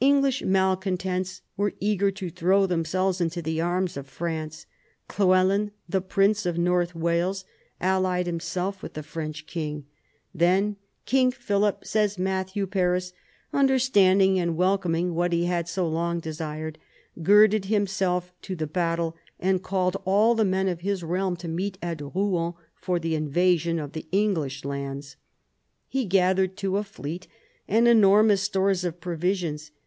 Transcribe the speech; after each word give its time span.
English 0.00 0.42
malcontents 0.44 1.42
were 1.56 1.74
eager 1.80 2.08
to 2.12 2.30
throw 2.30 2.66
themselves 2.66 3.20
into 3.20 3.42
the 3.42 3.60
arms 3.60 3.96
of 3.96 4.06
France. 4.06 4.64
Llewelyn, 5.10 5.72
the 5.88 6.00
prince 6.00 6.46
of 6.46 6.56
North 6.56 6.94
Wales, 6.94 7.44
allied 7.80 8.26
himself 8.26 8.80
with 8.80 8.92
the 8.94 9.02
French 9.02 9.44
king. 9.46 9.86
Then 10.32 10.76
King 11.04 11.32
Philip, 11.32 11.84
says 11.84 12.16
Matthew 12.16 12.64
Paris, 12.68 13.12
understanding 13.52 14.38
and 14.38 14.56
welcoming 14.56 15.16
what 15.16 15.32
he 15.32 15.46
had 15.46 15.68
so 15.68 15.88
long 15.88 16.20
desired, 16.20 16.78
girded 17.20 17.64
himself 17.64 18.32
to 18.42 18.54
the 18.54 18.68
battle, 18.68 19.16
and 19.40 19.64
called 19.64 19.96
all 20.04 20.36
the 20.36 20.44
men 20.44 20.68
of 20.68 20.80
his 20.82 21.02
realm 21.02 21.34
to 21.38 21.48
meet 21.48 21.76
at 21.82 22.00
Rouen 22.00 22.54
for 22.76 23.00
the 23.00 23.16
invasion 23.16 23.80
of 23.80 23.94
the 23.94 24.06
English 24.12 24.64
lands. 24.64 25.16
He 25.88 26.04
gathered 26.04 26.56
too 26.56 26.76
a 26.76 26.84
fleet 26.84 27.26
and 27.66 27.88
enormous 27.88 28.42
stores 28.42 28.84
of 28.84 29.00
provisions. 29.00 29.72